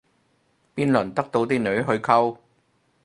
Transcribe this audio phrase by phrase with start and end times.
[0.73, 2.35] 邊輪得到啲女去溝